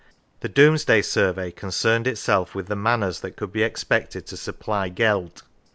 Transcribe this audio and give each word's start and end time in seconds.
The 0.39 0.49
Domesday 0.49 1.03
survey 1.03 1.51
concerned 1.51 2.07
itself 2.07 2.55
with 2.55 2.65
the 2.65 2.75
manors 2.75 3.19
that 3.19 3.35
could 3.37 3.51
be 3.51 3.61
expected 3.61 4.25
to 4.25 4.35
supply 4.35 4.89
geld. 4.89 5.43